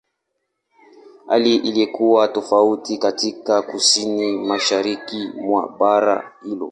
[1.27, 6.69] Hali ilikuwa tofauti katika Kusini-Mashariki mwa bara hilo.